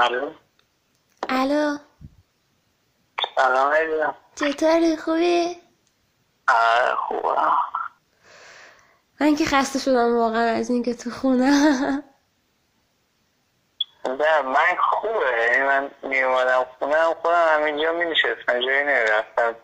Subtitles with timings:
[0.00, 0.30] الو
[1.28, 1.78] الو
[3.36, 5.56] سلام علیکم چطوری خوبی؟
[6.48, 7.52] آره خوبم
[9.20, 11.50] من که خسته شدم واقعا از اینکه تو خونه
[14.06, 19.56] نه من خوبه من میومدم خونه خودم همینجا می نشستم جایی نمیرفتم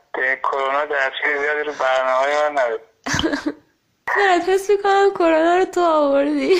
[0.42, 2.84] کرونا تاثیر زیادی رو برنامه های من نداشت
[4.16, 6.54] نه حس میکنم کرونا رو تو آوردی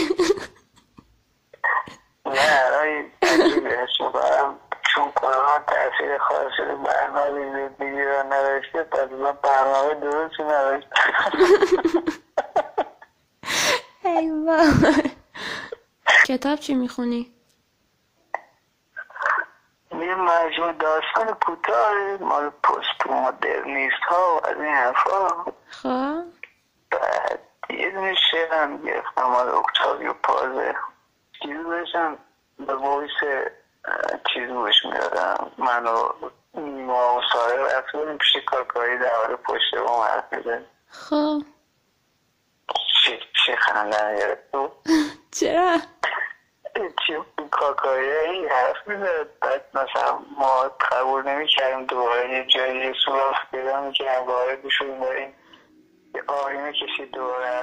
[2.28, 4.54] نه رأي تجيب اسمه بقى
[4.94, 10.88] چون کرونا تاثیر خاصی رو برنامه ویدیو نوشته من برنامه درستی نوشته
[14.04, 14.62] ایوا
[16.26, 17.32] کتاب چی میخونی؟
[19.92, 25.28] یه مجموع داستان کوتاه مال پست مدرنیست ها و از این حرفا
[25.68, 26.24] خب
[26.90, 27.38] بعد
[27.70, 30.74] یه دونه شعر هم گرفتم مال اکتاویو پازه
[31.42, 32.18] چیزشم
[32.66, 33.10] به وایس
[34.34, 36.08] چیز روش میدادم منو
[36.86, 41.42] ما و سایر اصلا پیش کارکاری در پشت با حرف میزن خب
[43.04, 44.72] چی چی خنده گرفت
[45.32, 45.78] چرا
[47.06, 47.16] چی
[47.50, 53.36] کارکاری این حرف میزد بعد مثلا ما قبول نمی کردیم دوباره یه جایی یه سوراخ
[53.52, 55.34] دیدم که همواره گوش میداریم
[56.14, 57.62] یه آهینه کشید دوباره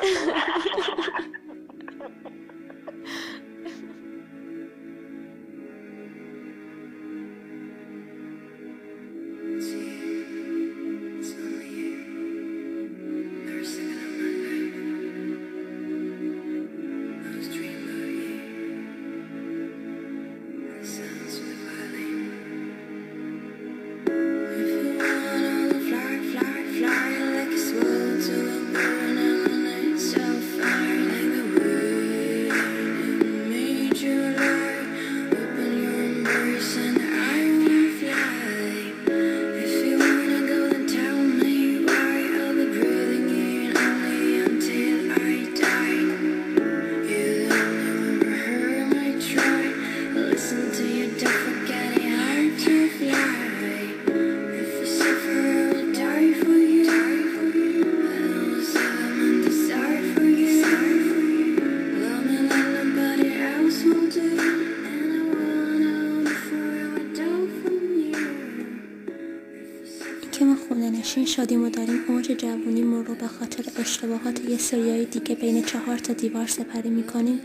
[70.33, 75.05] که ما خونه نشین شدیم و داریم اوج جوونیمون رو به خاطر اشتباهات یه سریای
[75.05, 77.39] دیگه بین چهار تا دیوار سپری میکنیم.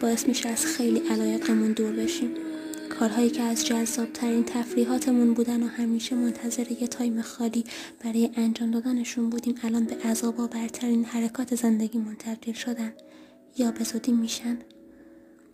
[0.00, 2.30] باعث میشه از خیلی علایقمون دور بشیم.
[2.98, 7.64] کارهایی که از جذابترین تفریحاتمون بودن و همیشه منتظر یه تایم خالی
[8.04, 12.92] برای انجام دادنشون بودیم الان به عذاب برترین حرکات زندگیمون تبدیل شدن.
[13.58, 14.58] یا به زودی میشن.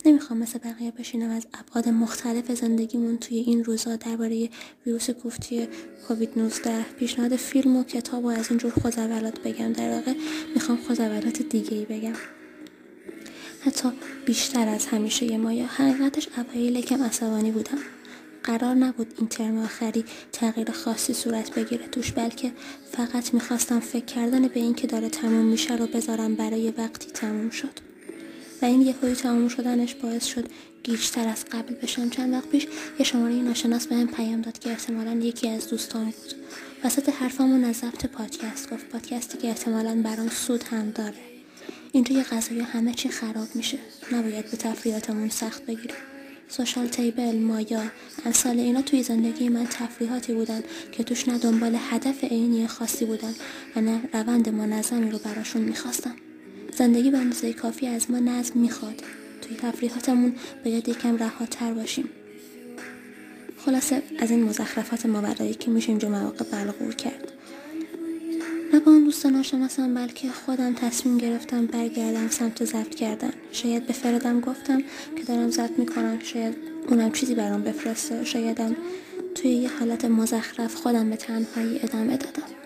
[0.05, 4.49] نمیخوام مثل بقیه بشینم از ابعاد مختلف زندگیمون توی این روزا درباره
[4.85, 5.67] ویروس کوفتی
[6.07, 9.73] کووید 19 پیشنهاد فیلم و کتاب و از اینجور خوزولات بگم.
[9.73, 10.13] در واقع
[10.55, 12.13] میخوام خوزولات دیگه ای بگم.
[13.65, 13.89] حتی
[14.25, 17.77] بیشتر از همیشه یه ما یا حقیقتش اوایل کم عصبانی بودم.
[18.43, 22.51] قرار نبود این ترم آخری تغییر خاصی صورت بگیره توش بلکه
[22.91, 27.49] فقط میخواستم فکر کردن به این که داره تموم میشه رو بذارم برای وقتی تموم
[27.49, 27.92] شد.
[28.63, 30.45] و این یه روی تمام شدنش باعث شد
[30.83, 32.09] گیجتر از قبل بشم.
[32.09, 32.67] چند وقت پیش
[32.99, 36.33] یه شماره ناشناس بهم پیام داد که احتمالا یکی از دوستان بود.
[36.83, 41.13] وسط حرفامون از ضبط پادکست گفت پادکستی که احتمالا برام سود هم داره.
[41.91, 43.77] اینجا یه غذای همه چی خراب میشه.
[44.11, 45.95] نباید به تفریحاتمون سخت بگیریم.
[46.47, 47.83] سوشال تیبل، مایا،
[48.25, 53.33] امثال اینا توی زندگی من تفریحاتی بودن که توش نه دنبال هدف عینی خاصی بودن
[53.75, 56.15] و نه روند منظمی رو براشون میخواستم.
[56.75, 59.03] زندگی به اندازه کافی از ما نظم میخواد.
[59.41, 60.35] توی تفریحاتمون
[60.65, 62.09] باید یکم رهاتر باشیم.
[63.65, 67.31] خلاصه از این مزخرفات ماورایی که میشه اینجا مواقع بلغور کرد.
[68.73, 73.33] نه با اون دوستان آشناسم بلکه خودم تصمیم گرفتم برگردم سمت ضبط کردن.
[73.51, 74.83] شاید به فردم گفتم
[75.15, 76.55] که دارم ضبط میکنم شاید
[76.87, 78.25] اونم چیزی برام بفرسته.
[78.25, 78.75] شایدم
[79.35, 82.62] توی یه حالت مزخرف خودم به تنهایی ادامه دادم.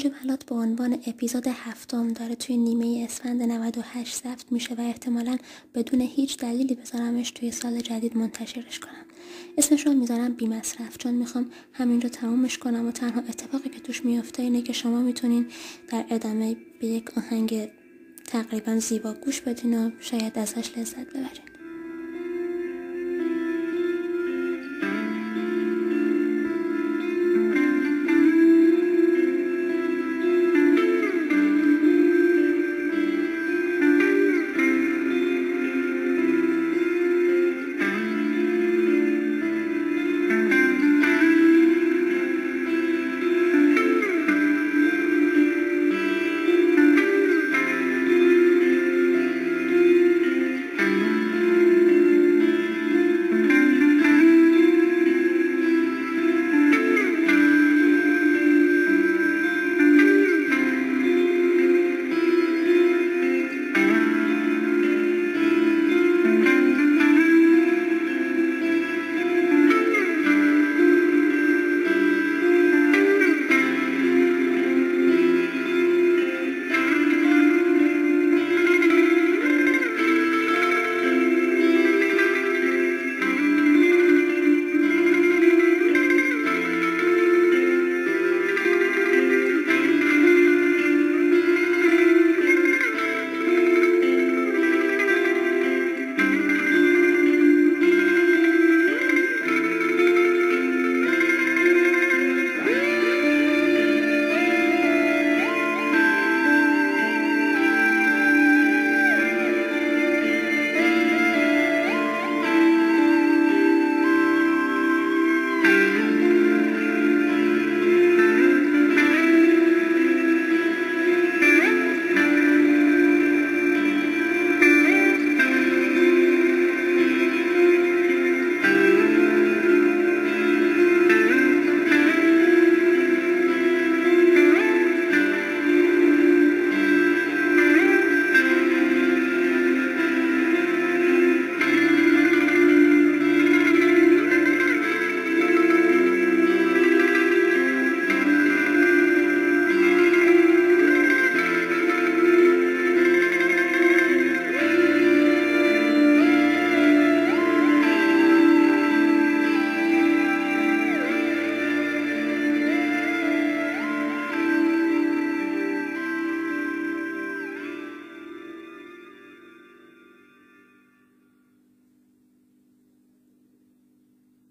[0.00, 5.36] رنج بلات به عنوان اپیزود هفتم داره توی نیمه اسفند 98 ثبت میشه و احتمالا
[5.74, 9.04] بدون هیچ دلیلی بذارمش توی سال جدید منتشرش کنم
[9.58, 14.04] اسمش رو میذارم بی مصرف چون میخوام همینجا تمومش کنم و تنها اتفاقی که توش
[14.04, 15.46] میافته اینه که شما میتونین
[15.88, 17.68] در ادامه به یک آهنگ
[18.26, 21.49] تقریبا زیبا گوش بدین و شاید ازش لذت ببرین